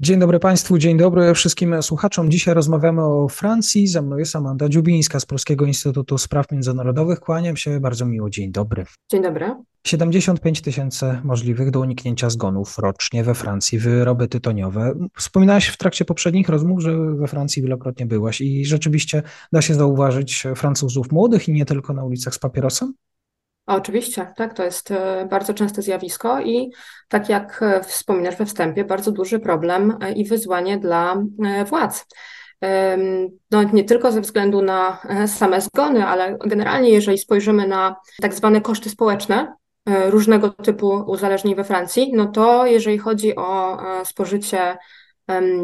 [0.00, 2.30] Dzień dobry Państwu, dzień dobry wszystkim słuchaczom.
[2.30, 3.86] Dzisiaj rozmawiamy o Francji.
[3.86, 7.20] Ze mną jest Amanda Dziubińska z Polskiego Instytutu Spraw Międzynarodowych.
[7.20, 8.30] Kłaniam się bardzo miło.
[8.30, 8.84] Dzień dobry.
[9.10, 9.54] Dzień dobry.
[9.86, 14.94] 75 tysięcy możliwych do uniknięcia zgonów rocznie we Francji, wyroby tytoniowe.
[15.16, 20.46] Wspominałaś w trakcie poprzednich rozmów, że we Francji wielokrotnie byłaś i rzeczywiście da się zauważyć
[20.56, 22.94] Francuzów młodych i nie tylko na ulicach z papierosem?
[23.68, 26.70] Oczywiście, tak, to jest e, bardzo częste zjawisko i
[27.08, 31.22] tak jak e, wspominasz we wstępie, bardzo duży problem e, i wyzwanie dla
[31.66, 32.06] władz.
[33.50, 38.60] No, nie tylko ze względu na same zgony, ale generalnie, jeżeli spojrzymy na tak zwane
[38.60, 39.54] koszty społeczne
[39.86, 44.78] różnego typu uzależnień we Francji, no to jeżeli chodzi o spożycie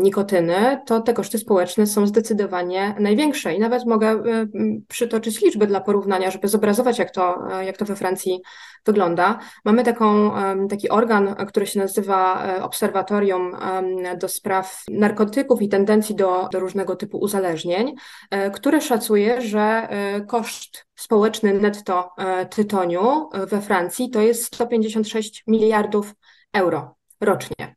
[0.02, 3.54] nikotyny, to te koszty społeczne są zdecydowanie największe.
[3.54, 4.22] I nawet mogę
[4.88, 8.42] przytoczyć liczby dla porównania, żeby zobrazować, jak to, e, jak to we Francji
[8.86, 9.38] wygląda.
[9.64, 10.32] Mamy taką,
[10.68, 13.56] taki organ, który się nazywa e, Obserwatorium
[14.18, 17.94] do spraw narkotyków i tendencji do, do różnego typu uzależnień,
[18.30, 19.88] e, które szacuje, że
[20.28, 22.10] koszt społeczny netto
[22.50, 26.14] tytoniu we Francji to jest 156 miliardów
[26.52, 27.74] euro rocznie.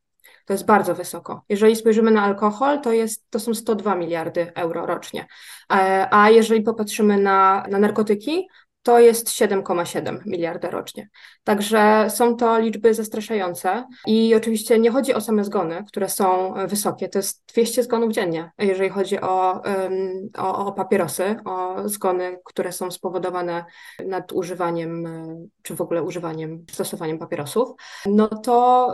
[0.48, 1.44] To jest bardzo wysoko.
[1.50, 5.28] Jeżeli spojrzymy na alkohol, to, jest, to są 102 miliardy euro rocznie.
[5.74, 8.48] E, a jeżeli popatrzymy na, na narkotyki,
[8.88, 11.10] to jest 7,7 miliarda rocznie.
[11.44, 17.10] Także są to liczby zastraszające i oczywiście nie chodzi o same zgony, które są wysokie,
[17.10, 19.62] to jest 200 zgonów dziennie, jeżeli chodzi o,
[20.38, 23.66] o, o papierosy, o zgony, które są spowodowane
[24.06, 25.08] nadużywaniem
[25.62, 27.70] czy w ogóle używaniem, stosowaniem papierosów,
[28.06, 28.94] no to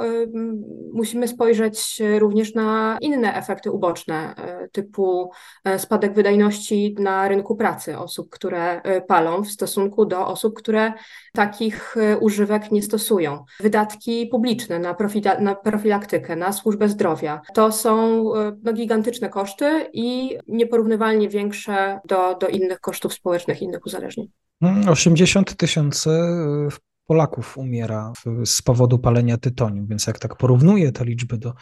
[0.93, 5.31] musimy spojrzeć również na inne efekty uboczne, e, typu
[5.63, 10.94] e, spadek wydajności na rynku pracy osób, które e, palą w stosunku do osób, które
[11.33, 13.45] takich używek nie stosują.
[13.59, 18.23] Wydatki publiczne na, profila na profilaktykę, na służbę zdrowia, to są
[18.63, 24.27] no, gigantyczne koszty i nieporównywalnie większe do, do innych kosztów społecznych, innych uzależnień.
[24.89, 28.13] 80 mm, tysięcy y, Polaków umiera
[28.45, 31.53] z powodu palenia tytoniu, więc jak tak porównuję te liczby do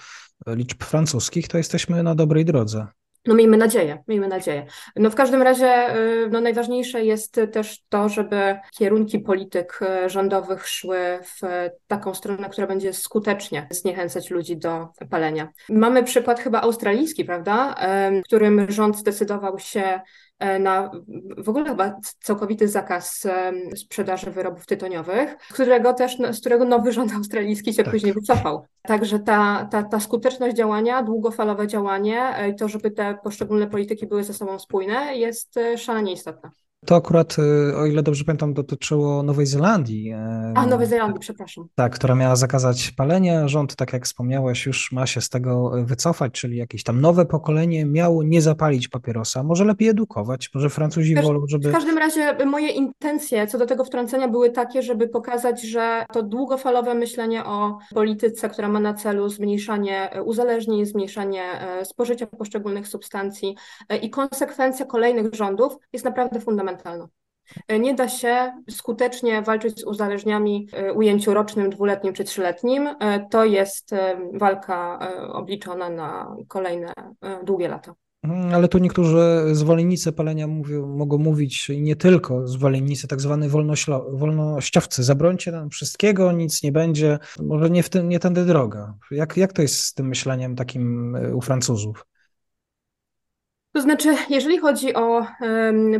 [0.47, 2.87] liczb francuskich, to jesteśmy na dobrej drodze.
[3.25, 4.65] No miejmy nadzieję, miejmy nadzieję.
[4.95, 10.67] No w każdym razie y, no najważniejsze jest też to, żeby kierunki polityk y, rządowych
[10.67, 15.49] szły w taką stronę, która będzie skutecznie zniechęcać ludzi do palenia.
[15.69, 17.75] Mamy przykład chyba australijski, prawda,
[18.21, 20.01] w którym rząd zdecydował się
[20.59, 20.91] na
[21.37, 23.27] w ogóle chyba całkowity zakaz
[23.75, 27.93] sprzedaży wyrobów tytoniowych, którego też, z którego nowy rząd australijski się tak.
[27.93, 28.65] później wycofał.
[28.81, 34.07] Także ta, ta, ta skuteczność działania, długofalowe działanie e, i to, żeby te poszczególne polityki
[34.07, 36.51] były ze sobą spójne, jest e, szalenie istotne.
[36.85, 40.13] To akurat, y, o ile dobrze pamiętam, dotyczyło Nowej Zelandii.
[40.55, 41.67] A, Nowej Zelandii, przepraszam.
[41.75, 43.47] Tak, która miała zakazać palenia.
[43.47, 47.85] Rząd, tak jak wspomniałeś, już ma się z tego wycofać, czyli jakieś tam nowe pokolenie
[47.85, 49.43] miało nie zapalić papierosa.
[49.43, 51.69] Może lepiej edukować, może Francuzi Każ wolą, żeby...
[51.69, 56.23] W każdym razie moje intencje co do tego wtrącenia były takie, żeby pokazać, że to
[56.23, 63.55] długofalowe myślenie o polityce, która ma na celu zmniejszanie uzależnień, zmniejszanie e, spożycia poszczególnych substancji
[63.89, 67.07] e, i konsekwencja kolejnych rządów jest naprawdę fundamentalna fundamentalna.
[67.67, 72.87] E, nie da się skutecznie walczyć z uzależnieniami w ujęciu rocznym, dwuletnim czy trzyletnim.
[72.87, 74.99] E, to jest e, walka
[75.33, 76.93] obliczona na kolejne
[77.43, 77.95] długie lata.
[78.23, 83.49] Mhm, ale tu niektórzy zwolennicy palenia mówią, mogą mówić i nie tylko zwolennicy, tak zwany
[84.09, 85.03] wolnościowcy.
[85.03, 87.19] Zabrońcie nam wszystkiego, nic nie będzie.
[87.39, 88.93] Może nie, w tym, nie tędy droga.
[89.11, 92.05] Jak, jak to jest z tym myśleniem takim u Francuzów?
[93.73, 95.25] To znaczy, jeżeli chodzi o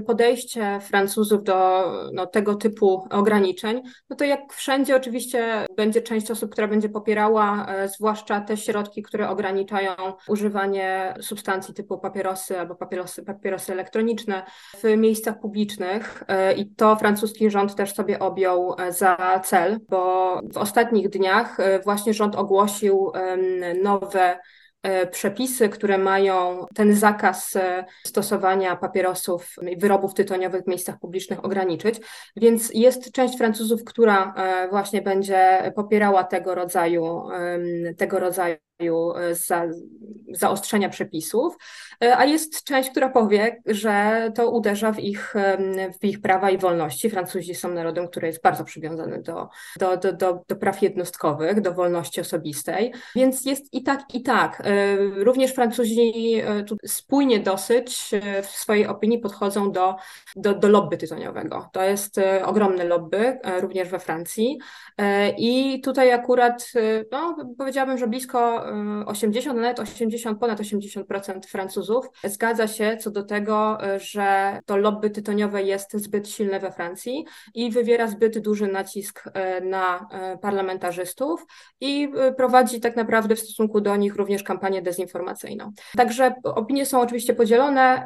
[0.08, 1.84] podejście Francuzów do
[2.14, 7.66] no, tego typu ograniczeń, no to jak wszędzie oczywiście będzie część osób, która będzie popierała,
[7.66, 9.94] e, zwłaszcza te środki, które ograniczają
[10.28, 14.44] używanie substancji typu papierosy albo papierosy, papierosy elektroniczne
[14.84, 20.42] w miejscach publicznych e, i to francuski rząd też sobie objął e, za cel, bo
[20.54, 23.12] w ostatnich dniach właśnie rząd ogłosił
[23.84, 24.40] nowe
[25.12, 27.58] przepisy, które mają ten zakaz
[28.06, 32.00] stosowania papierosów i wyrobów tytoniowych w miejscach publicznych ograniczyć.
[32.36, 34.34] Więc jest część Francuzów, która
[34.70, 37.24] właśnie będzie popierała tego rodzaju,
[37.98, 38.56] tego rodzaju
[38.90, 39.64] E, za,
[40.34, 41.58] zaostrzenia przepisów,
[42.04, 45.34] e, a jest część, która powie, że to uderza w ich,
[46.02, 47.10] w ich prawa i wolności.
[47.10, 49.50] Francuzi są narodem, który jest bardzo przywiązany do,
[49.80, 54.62] do, do, do, do praw jednostkowych, do wolności osobistej, więc jest i tak, i tak.
[54.66, 56.42] E, również Francuzi
[56.86, 58.12] spójnie dosyć
[58.44, 59.96] w swojej opinii podchodzą do,
[60.36, 61.70] do, do lobby tytoniowego.
[61.74, 64.60] To jest ogromne lobby, również we Francji.
[65.38, 66.72] I tutaj akurat,
[67.12, 68.66] no, powiedziałabym, że blisko
[69.06, 75.64] 80, nawet 80, ponad 80% Francuzów zgadza się co do tego, że to lobby tytoniowe
[75.64, 81.46] jest zbyt silne we Francji i wywiera zbyt duży nacisk e, na e, parlamentarzystów
[81.82, 85.72] i e, prowadzi tak naprawdę w stosunku do nich również kampanię dezinformacyjną.
[85.98, 88.06] Także opinie są oczywiście podzielone,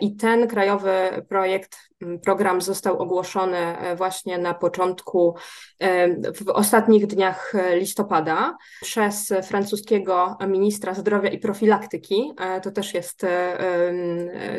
[0.00, 0.92] I ten krajowy
[1.28, 1.88] projekt
[2.22, 5.34] Program został ogłoszony e, właśnie na początku,
[5.80, 12.32] e, w ostatnich dniach listopada przez francuskiego ministra zdrowia i profilaktyki.
[12.40, 13.26] E, to też jest,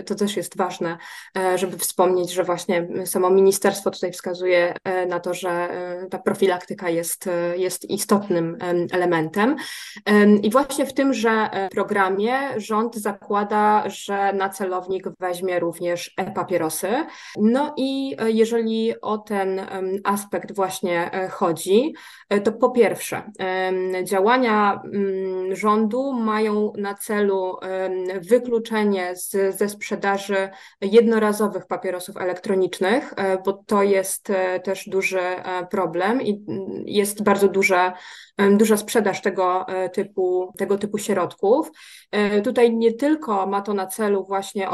[0.06, 0.98] to też jest ważne,
[1.56, 4.74] żeby wspomnieć, że właśnie samo ministerstwo tutaj wskazuje
[5.08, 5.70] na to, że
[6.10, 8.58] ta profilaktyka jest, jest istotnym
[8.92, 9.56] elementem.
[10.42, 16.88] I właśnie w tymże programie rząd zakłada, że na celownik weźmie również e-papierosy.
[17.38, 19.62] No i e, jeżeli o ten
[20.04, 21.94] aspekt właśnie e, chodzi,
[22.30, 23.32] e, to po pierwsze,
[24.04, 27.58] działania mm, rządu mają na celu
[28.22, 30.50] wykluczenie z, ze sprzedaży
[30.82, 33.14] jednorazowych papierosów elektronicznych,
[33.46, 34.32] bo to jest
[34.64, 35.22] też duży
[35.72, 37.92] problem i mm, jest bardzo duże
[38.58, 41.72] duża sprzedaż tego typu, tego typu środków.
[42.44, 44.70] Tutaj nie tylko ma to na celu właśnie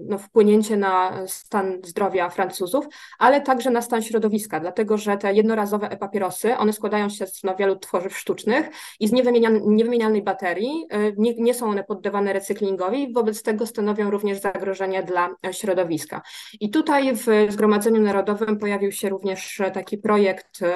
[0.00, 2.86] no, wpłynięcie na stan zdrowia Francuzów,
[3.18, 7.56] ale także na stan środowiska, dlatego że te jednorazowe e-papierosy, one składają się z no,
[7.56, 8.70] wielu tworzyw sztucznych
[9.00, 9.12] i z
[9.66, 15.30] niewymienialnej baterii, y, nie, nie są one poddawane recyklingowi, wobec tego stanowią również zagrożenie dla
[15.52, 16.22] środowiska.
[16.60, 20.66] I tutaj w Zgromadzeniu Narodowym pojawił się również taki projekt y,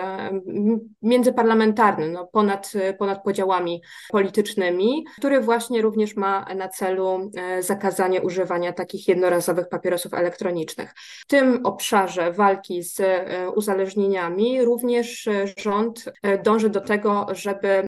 [1.02, 8.65] międzyparlamentarny, no, ponad, ponad podziałami politycznymi, który właśnie również ma na celu y, zakazanie używania
[8.72, 10.94] takich jednorazowych papierosów elektronicznych.
[10.96, 17.86] W tym obszarze walki z e, uzależnieniami również e, rząd e, dąży do tego, żeby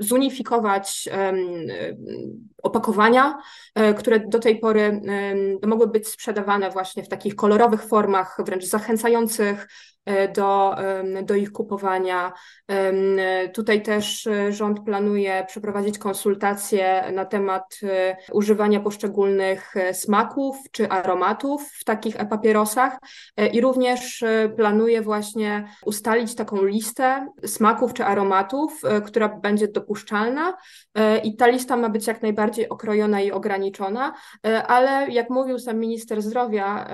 [0.00, 1.08] zunifikować
[2.62, 3.38] opakowania,
[3.98, 5.00] które do tej pory
[5.66, 9.68] mogły być sprzedawane właśnie w takich kolorowych formach, wręcz zachęcających
[10.34, 10.76] do,
[11.22, 12.32] do ich kupowania.
[13.54, 21.70] Tutaj też e, rząd planuje przeprowadzić konsultacje na temat e, używania poszczególnych smaków czy aromatów
[21.72, 22.98] w takich e-papierosach
[23.52, 24.24] i również
[24.56, 30.56] planuje właśnie ustalić taką listę smaków czy aromatów, która będzie dopuszczalna
[31.24, 34.14] i ta lista ma być jak najbardziej okrojona i ograniczona,
[34.66, 36.88] ale jak mówił sam minister zdrowia,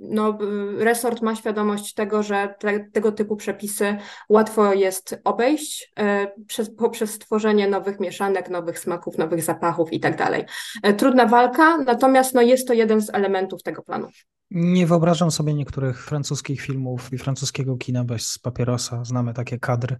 [0.00, 0.38] no,
[0.78, 3.96] resort ma świadomość tego, tego, że te, tego typu przepisy
[4.28, 10.16] łatwo jest obejść e, przez, poprzez stworzenie nowych mieszanek, nowych smaków, nowych zapachów i tak
[10.16, 10.44] dalej.
[10.82, 14.08] E, trudna walka, natomiast no, jest to jeden z elementów tego planu.
[14.50, 19.04] Nie wyobrażam sobie niektórych francuskich filmów i francuskiego kina bez papierosa.
[19.04, 19.96] Znamy takie kadry.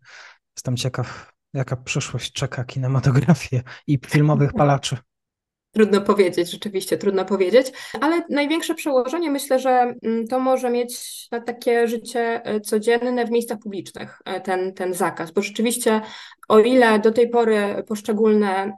[0.56, 4.96] Jestem ciekaw, jaka przyszłość czeka kinematografię i filmowych palaczy.
[5.76, 7.66] Trudno powiedzieć, rzeczywiście trudno powiedzieć,
[8.00, 13.30] ale największe przełożenie myślę, że mm, to może mieć na takie życie e, codzienne w
[13.30, 16.00] miejscach publicznych, e, ten, ten zakaz, bo rzeczywiście
[16.48, 18.76] O ile do tej pory poszczególne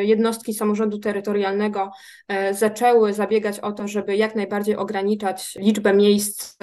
[0.00, 1.90] jednostki samorządu terytorialnego
[2.28, 6.56] e, zaczęły zabiegać o to, żeby jak najbardziej ograniczać liczbę miejsc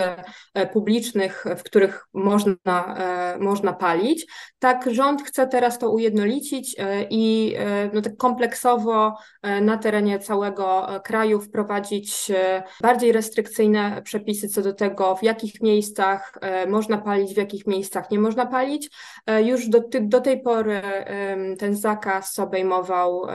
[0.54, 4.26] e, publicznych, w których można, e, można palić,
[4.60, 6.76] tak rząd chce teraz to ujednolicić
[7.10, 7.56] i
[7.94, 9.14] no, tak kompleksowo
[9.62, 12.32] na terenie całego kraju wprowadzić
[12.82, 16.34] bardziej restrykcyjne przepisy co do tego, w jakich miejscach
[16.68, 18.90] można palić, w jakich miejscach nie można palić.
[19.44, 20.82] Już do, do tej pory
[21.60, 23.28] ten zakaz obejmował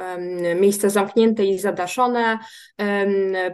[0.61, 2.39] miejsca zamknięte i zadaszone,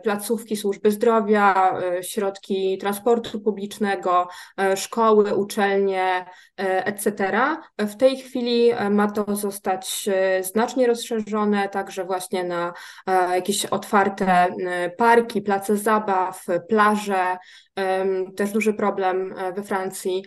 [0.03, 4.29] placówki służby zdrowia, e, środki transportu publicznego,
[4.61, 6.27] e, szkoły, uczelnie,
[6.61, 7.33] e, etc.
[7.79, 10.09] W tej chwili ma to zostać
[10.41, 12.73] znacznie rozszerzone, także właśnie na
[13.33, 14.49] jakieś otwarte
[14.97, 17.37] parki, place zabaw, plaże,
[18.37, 20.23] też duży problem we Francji.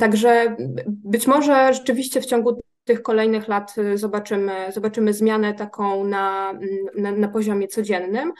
[0.00, 6.52] Także być może rzeczywiście w ciągu tych kolejnych lat y, zobaczymy, zobaczymy zmianę taką na,
[6.96, 8.32] na, na, poziomie codziennym.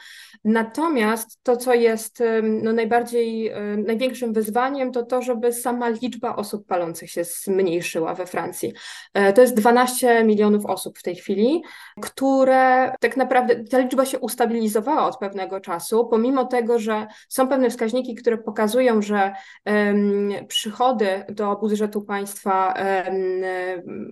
[0.43, 6.67] Natomiast to, co jest no, najbardziej, y, największym wyzwaniem, to to, żeby sama liczba osób
[6.67, 8.73] palących się zmniejszyła we Francji.
[9.13, 11.63] E, to jest 12 milionów osób w tej chwili,
[12.01, 17.69] które tak naprawdę, ta liczba się ustabilizowała od pewnego czasu, pomimo tego, że są pewne
[17.69, 19.33] wskaźniki, które pokazują, że
[19.65, 23.17] um, przychody do budżetu państwa um,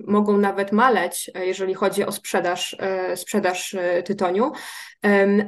[0.07, 4.51] mogą mogą nawet maleć, e, jeżeli chodzi o sprzedaż, e, sprzedaż e, tytoniu,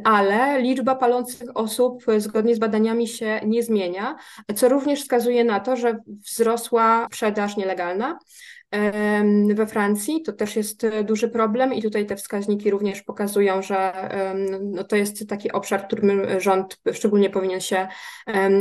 [0.04, 4.16] ale liczba palących osób zgodnie z badaniami się nie zmienia,
[4.56, 8.20] co również wskazuje na to, że wzrosła sprzedaż nielegalna
[9.56, 10.22] we Francji.
[10.22, 13.94] To też jest e, duży problem i tutaj te wskaźniki również pokazują, że
[14.62, 17.88] no to jest taki obszar, którym rząd szczególnie powinien się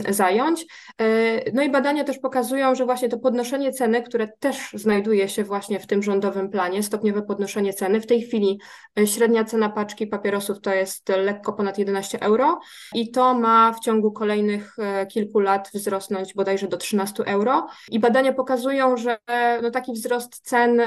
[0.09, 0.67] zająć.
[1.01, 5.45] E, no i badania też pokazują, że właśnie to podnoszenie ceny, które też znajduje się
[5.45, 8.01] właśnie w tym rządowym planie, stopniowe podnoszenie ceny.
[8.01, 8.59] W tej chwili
[8.99, 12.61] e, średnia cena paczki papierosów to jest lekko ponad 11 euro
[12.95, 14.77] i to ma w ciągu kolejnych
[15.09, 17.67] kilku lat wzrosnąć bodajże do 13 euro.
[17.91, 19.19] I badania pokazują, że
[19.63, 20.81] no taki wzrost cen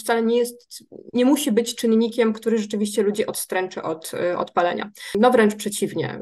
[0.00, 4.90] wcale nie jest, nie musi być czynnikiem, który rzeczywiście ludzi odstręczy od, e, od palenia.
[5.14, 6.20] No wręcz przeciwnie.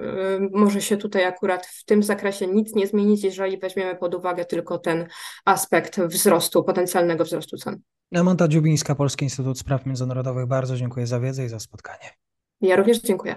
[0.52, 4.78] Może się tutaj akurat w tym zakresie nic nie zmienić, jeżeli weźmiemy pod uwagę tylko
[4.78, 5.06] ten
[5.44, 7.80] aspekt wzrostu, potencjalnego wzrostu cen.
[8.14, 10.46] Amanda Dziubińska, Polski Instytut Spraw Międzynarodowych.
[10.46, 12.10] Bardzo dziękuję za wiedzę i za spotkanie.
[12.60, 13.36] Ja również dziękuję.